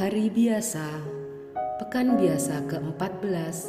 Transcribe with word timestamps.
Hari 0.00 0.32
biasa, 0.32 0.96
pekan 1.76 2.16
biasa 2.16 2.64
ke-14, 2.72 3.68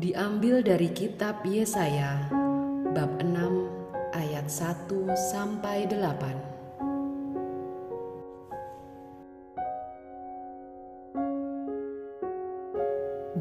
diambil 0.00 0.64
dari 0.64 0.88
kitab 0.96 1.44
Yesaya 1.44 2.32
bab 2.96 3.20
6 3.20 4.16
ayat 4.16 4.48
1 4.48 5.12
sampai 5.12 5.84
8. 5.84 6.52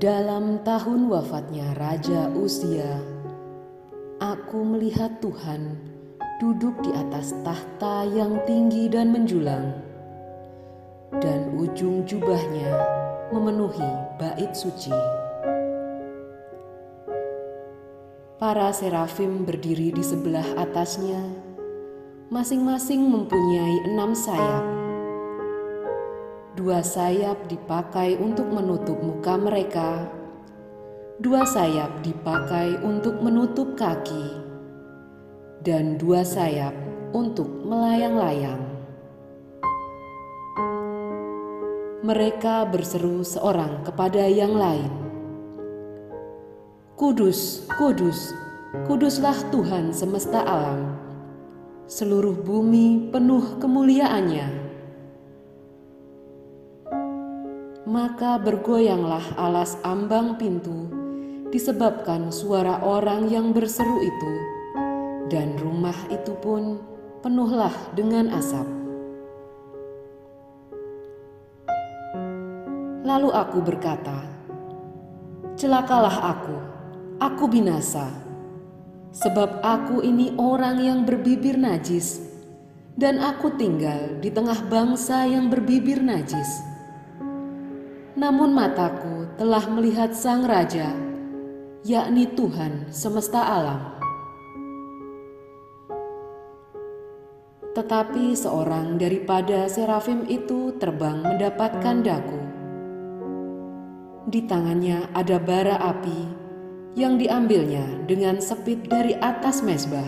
Dalam 0.01 0.65
tahun 0.67 1.07
wafatnya 1.07 1.77
Raja 1.77 2.25
Usia, 2.33 3.10
aku 4.51 4.67
melihat 4.67 5.23
Tuhan 5.23 5.79
duduk 6.43 6.83
di 6.83 6.91
atas 6.91 7.31
tahta 7.39 8.03
yang 8.03 8.35
tinggi 8.43 8.91
dan 8.91 9.15
menjulang, 9.15 9.79
dan 11.23 11.55
ujung 11.55 12.03
jubahnya 12.03 12.67
memenuhi 13.31 13.87
bait 14.19 14.51
suci. 14.51 14.91
Para 18.35 18.75
serafim 18.75 19.47
berdiri 19.47 19.95
di 19.95 20.03
sebelah 20.03 20.43
atasnya, 20.59 21.23
masing-masing 22.27 23.07
mempunyai 23.07 23.87
enam 23.87 24.11
sayap. 24.11 24.67
Dua 26.59 26.83
sayap 26.83 27.47
dipakai 27.47 28.19
untuk 28.19 28.51
menutup 28.51 28.99
muka 28.99 29.39
mereka, 29.39 30.11
dua 31.23 31.47
sayap 31.47 32.03
dipakai 32.03 32.83
untuk 32.83 33.23
menutup 33.23 33.79
kaki, 33.79 34.50
dan 35.61 35.97
dua 36.01 36.25
sayap 36.25 36.73
untuk 37.13 37.47
melayang-layang. 37.65 38.61
Mereka 42.01 42.65
berseru 42.73 43.21
seorang 43.21 43.85
kepada 43.85 44.25
yang 44.25 44.57
lain, 44.57 44.89
"Kudus, 46.97 47.69
kudus, 47.77 48.33
kuduslah 48.89 49.37
Tuhan 49.53 49.93
semesta 49.93 50.41
alam, 50.41 50.97
seluruh 51.85 52.35
bumi 52.41 53.13
penuh 53.13 53.61
kemuliaannya." 53.61 54.61
maka 57.91 58.39
bergoyanglah 58.39 59.35
alas 59.35 59.75
ambang 59.83 60.39
pintu 60.39 60.87
disebabkan 61.51 62.31
suara 62.31 62.79
orang 62.87 63.27
yang 63.27 63.51
berseru 63.51 63.99
itu, 63.99 64.31
dan 65.31 65.55
rumah 65.55 65.95
itu 66.11 66.35
pun 66.43 66.75
penuhlah 67.23 67.71
dengan 67.95 68.27
asap. 68.35 68.67
Lalu 73.07 73.31
aku 73.31 73.63
berkata, 73.63 74.27
"Celakalah 75.55 76.35
aku, 76.35 76.57
aku 77.23 77.47
binasa, 77.47 78.11
sebab 79.15 79.63
aku 79.63 80.03
ini 80.03 80.35
orang 80.35 80.83
yang 80.83 80.99
berbibir 81.07 81.55
najis, 81.55 82.19
dan 82.99 83.23
aku 83.23 83.55
tinggal 83.55 84.19
di 84.19 84.27
tengah 84.27 84.59
bangsa 84.67 85.23
yang 85.31 85.47
berbibir 85.47 86.03
najis." 86.03 86.59
Namun 88.19 88.51
mataku 88.51 89.31
telah 89.39 89.63
melihat 89.71 90.11
Sang 90.11 90.43
Raja, 90.43 90.91
yakni 91.87 92.27
Tuhan 92.35 92.91
semesta 92.91 93.39
alam. 93.39 94.00
Tetapi 97.71 98.35
seorang 98.35 98.99
daripada 98.99 99.63
serafim 99.71 100.27
itu 100.27 100.75
terbang 100.75 101.23
mendapatkan 101.23 102.03
daku. 102.03 102.41
Di 104.27 104.43
tangannya 104.43 105.07
ada 105.15 105.39
bara 105.39 105.79
api 105.79 106.19
yang 106.99 107.15
diambilnya 107.15 108.03
dengan 108.11 108.43
sepit 108.43 108.91
dari 108.91 109.15
atas 109.15 109.63
mesbah. 109.63 110.03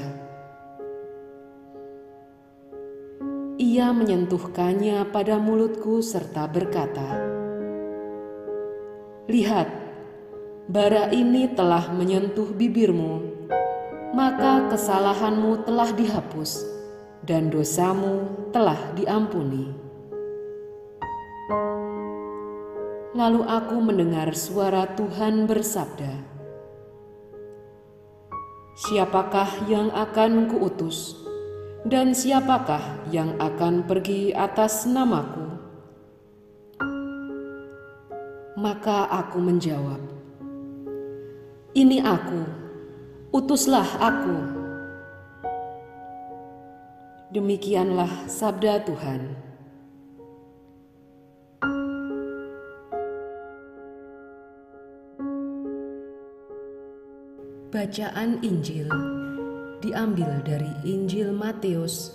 Ia 3.55 3.95
menyentuhkannya 3.95 5.07
pada 5.15 5.39
mulutku 5.39 6.03
serta 6.03 6.51
berkata, 6.51 7.31
Lihat, 9.31 9.71
bara 10.67 11.07
ini 11.15 11.47
telah 11.47 11.87
menyentuh 11.95 12.51
bibirmu, 12.51 13.23
maka 14.11 14.67
kesalahanmu 14.67 15.63
telah 15.63 15.95
dihapus 15.95 16.72
dan 17.23 17.47
dosamu 17.47 18.27
telah 18.51 18.79
diampuni. 18.99 19.71
Lalu 23.13 23.41
aku 23.45 23.77
mendengar 23.79 24.33
suara 24.35 24.89
Tuhan 24.97 25.47
bersabda, 25.47 26.35
Siapakah 28.73 29.69
yang 29.69 29.93
akan 29.93 30.49
kuutus, 30.49 31.13
dan 31.85 32.17
siapakah 32.17 32.81
yang 33.13 33.37
akan 33.37 33.85
pergi 33.85 34.33
atas 34.33 34.89
namaku? 34.89 35.45
Maka 38.57 39.05
aku 39.13 39.37
menjawab, 39.37 40.01
"Ini 41.77 42.01
aku, 42.01 42.41
utuslah 43.29 43.85
aku." 44.01 44.62
Demikianlah 47.33 48.29
sabda 48.29 48.85
Tuhan. 48.85 49.33
Bacaan 57.73 58.37
Injil 58.45 58.85
diambil 59.81 60.45
dari 60.45 60.69
Injil 60.85 61.33
Matius 61.33 62.13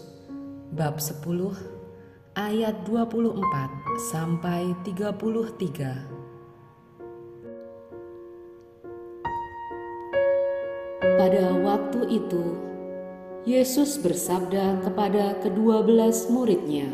bab 0.70 1.02
10 1.02 1.18
ayat 2.38 2.86
24 2.86 3.42
sampai 4.14 4.70
33. 4.86 5.98
Pada 11.18 11.44
waktu 11.58 12.22
itu, 12.22 12.67
Yesus 13.48 13.96
bersabda 13.96 14.84
kepada 14.84 15.40
kedua 15.40 15.80
belas 15.80 16.28
muridnya, 16.28 16.84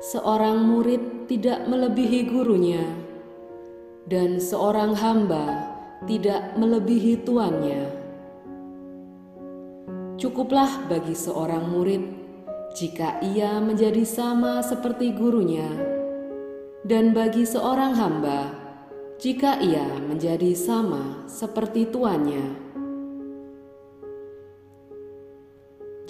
"Seorang 0.00 0.64
murid 0.64 1.28
tidak 1.28 1.68
melebihi 1.68 2.32
gurunya, 2.32 2.80
dan 4.08 4.40
seorang 4.40 4.96
hamba 4.96 5.68
tidak 6.08 6.56
melebihi 6.56 7.20
tuannya. 7.20 7.92
Cukuplah 10.16 10.88
bagi 10.88 11.12
seorang 11.12 11.68
murid 11.68 12.00
jika 12.72 13.20
ia 13.20 13.60
menjadi 13.60 14.00
sama 14.08 14.64
seperti 14.64 15.12
gurunya, 15.12 15.68
dan 16.88 17.12
bagi 17.12 17.44
seorang 17.44 17.92
hamba." 18.00 18.60
jika 19.20 19.60
ia 19.60 19.84
menjadi 20.08 20.56
sama 20.56 21.28
seperti 21.28 21.84
tuannya. 21.92 22.69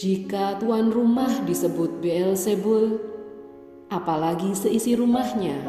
Jika 0.00 0.56
tuan 0.56 0.88
rumah 0.88 1.28
disebut 1.44 2.00
Beelzebul, 2.00 2.96
apalagi 3.92 4.56
seisi 4.56 4.96
rumahnya. 4.96 5.60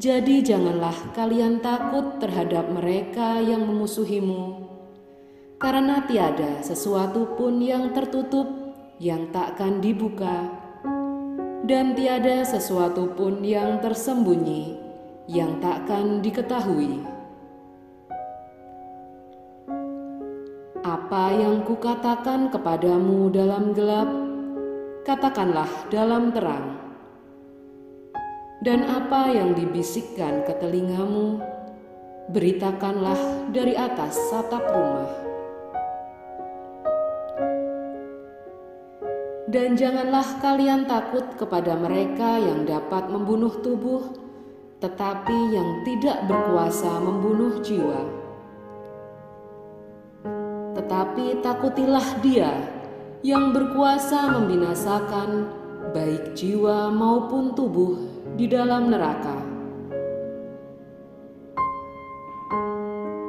Jadi 0.00 0.40
janganlah 0.40 0.96
kalian 1.12 1.60
takut 1.60 2.24
terhadap 2.24 2.72
mereka 2.72 3.36
yang 3.44 3.68
memusuhimu, 3.68 4.64
karena 5.60 6.08
tiada 6.08 6.64
sesuatu 6.64 7.36
pun 7.36 7.60
yang 7.60 7.92
tertutup 7.92 8.48
yang 8.96 9.28
takkan 9.28 9.84
dibuka 9.84 10.48
dan 11.68 11.92
tiada 11.92 12.48
sesuatu 12.48 13.12
pun 13.12 13.44
yang 13.44 13.76
tersembunyi 13.84 14.72
yang 15.28 15.60
takkan 15.60 16.24
diketahui. 16.24 17.17
Apa 20.86 21.34
yang 21.34 21.66
kukatakan 21.66 22.54
kepadamu 22.54 23.34
dalam 23.34 23.74
gelap, 23.74 24.06
katakanlah 25.02 25.66
dalam 25.90 26.30
terang. 26.30 26.78
Dan 28.62 28.86
apa 28.86 29.26
yang 29.26 29.58
dibisikkan 29.58 30.46
ke 30.46 30.54
telingamu, 30.62 31.42
beritakanlah 32.30 33.50
dari 33.50 33.74
atas 33.74 34.14
satap 34.30 34.62
rumah. 34.70 35.10
Dan 39.50 39.74
janganlah 39.74 40.38
kalian 40.38 40.86
takut 40.86 41.26
kepada 41.34 41.74
mereka 41.74 42.38
yang 42.38 42.62
dapat 42.62 43.10
membunuh 43.10 43.58
tubuh, 43.66 44.14
tetapi 44.78 45.38
yang 45.50 45.82
tidak 45.82 46.22
berkuasa 46.30 47.02
membunuh 47.02 47.58
jiwa. 47.66 48.27
Tetapi 50.98 51.46
takutilah 51.46 52.08
Dia 52.26 52.50
yang 53.22 53.54
berkuasa 53.54 54.34
membinasakan 54.34 55.46
baik 55.94 56.34
jiwa 56.34 56.90
maupun 56.90 57.54
tubuh 57.54 57.94
di 58.34 58.50
dalam 58.50 58.90
neraka. 58.90 59.38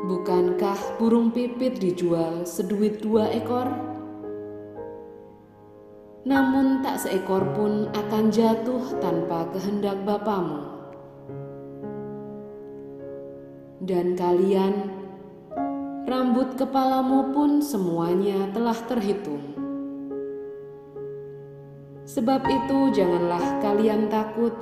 Bukankah 0.01 0.97
burung 0.97 1.29
pipit 1.29 1.77
dijual 1.77 2.41
seduit 2.41 3.05
dua 3.05 3.29
ekor? 3.37 3.69
Namun 6.25 6.81
tak 6.81 7.05
seekor 7.05 7.53
pun 7.53 7.85
akan 7.93 8.33
jatuh 8.33 8.97
tanpa 8.97 9.45
kehendak 9.53 10.01
Bapamu. 10.09 10.73
Dan 13.85 14.17
kalian, 14.17 14.98
rambut 16.07 16.55
kepalamu 16.55 17.33
pun 17.35 17.59
semuanya 17.59 18.47
telah 18.53 18.77
terhitung. 18.87 19.43
Sebab 22.09 22.41
itu 22.47 22.79
janganlah 22.95 23.61
kalian 23.61 24.09
takut, 24.09 24.55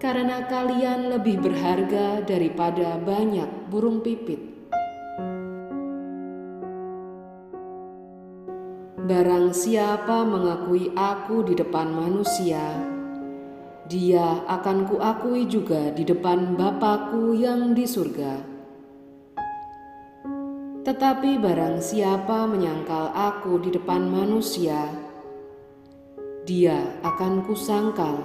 karena 0.00 0.46
kalian 0.48 1.12
lebih 1.12 1.42
berharga 1.44 2.24
daripada 2.24 2.96
banyak 2.96 3.68
burung 3.68 4.00
pipit. 4.00 4.40
Barang 9.08 9.56
siapa 9.56 10.24
mengakui 10.24 10.92
aku 10.92 11.40
di 11.44 11.56
depan 11.56 11.92
manusia, 11.92 12.60
dia 13.88 14.44
akan 14.44 14.84
kuakui 14.84 15.48
juga 15.48 15.92
di 15.96 16.04
depan 16.04 16.56
Bapakku 16.56 17.32
yang 17.32 17.72
di 17.72 17.88
surga. 17.88 18.57
Tetapi 20.88 21.36
barang 21.36 21.84
siapa 21.84 22.48
menyangkal 22.48 23.12
aku 23.12 23.60
di 23.60 23.68
depan 23.76 24.08
manusia, 24.08 24.88
dia 26.48 26.80
akan 27.04 27.44
kusangkal 27.44 28.16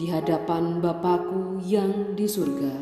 di 0.00 0.08
hadapan 0.08 0.80
Bapakku 0.80 1.60
yang 1.60 2.16
di 2.16 2.24
surga. 2.24 2.72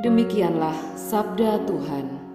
Demikianlah 0.00 0.96
sabda 0.96 1.68
Tuhan. 1.68 2.25